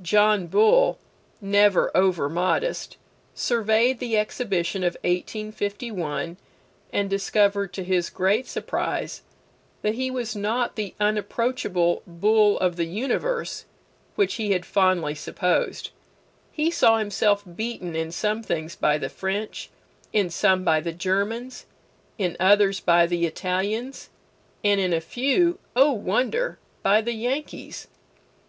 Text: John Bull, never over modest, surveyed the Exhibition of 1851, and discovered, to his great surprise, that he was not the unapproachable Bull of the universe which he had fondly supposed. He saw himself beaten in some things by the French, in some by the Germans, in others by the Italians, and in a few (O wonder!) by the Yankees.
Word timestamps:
John 0.00 0.46
Bull, 0.46 0.96
never 1.40 1.90
over 1.92 2.28
modest, 2.28 2.96
surveyed 3.34 3.98
the 3.98 4.16
Exhibition 4.16 4.84
of 4.84 4.94
1851, 5.02 6.36
and 6.92 7.10
discovered, 7.10 7.72
to 7.72 7.82
his 7.82 8.08
great 8.08 8.46
surprise, 8.46 9.22
that 9.82 9.96
he 9.96 10.08
was 10.08 10.36
not 10.36 10.76
the 10.76 10.94
unapproachable 11.00 12.04
Bull 12.06 12.60
of 12.60 12.76
the 12.76 12.84
universe 12.84 13.64
which 14.14 14.34
he 14.34 14.52
had 14.52 14.64
fondly 14.64 15.16
supposed. 15.16 15.90
He 16.52 16.70
saw 16.70 16.98
himself 16.98 17.42
beaten 17.56 17.96
in 17.96 18.12
some 18.12 18.40
things 18.44 18.76
by 18.76 18.98
the 18.98 19.08
French, 19.08 19.68
in 20.12 20.30
some 20.30 20.62
by 20.62 20.78
the 20.80 20.92
Germans, 20.92 21.66
in 22.18 22.36
others 22.38 22.78
by 22.78 23.06
the 23.08 23.26
Italians, 23.26 24.10
and 24.62 24.80
in 24.80 24.92
a 24.92 25.00
few 25.00 25.58
(O 25.74 25.90
wonder!) 25.90 26.60
by 26.84 27.00
the 27.00 27.14
Yankees. 27.14 27.88